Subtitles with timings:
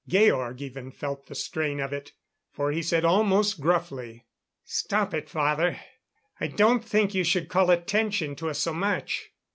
[0.07, 2.13] Georg even felt the strain of it,
[2.49, 4.25] for he said almost gruffly:
[4.65, 5.79] "Stop it, father.
[6.39, 9.29] I don't think you should call attention to us so much.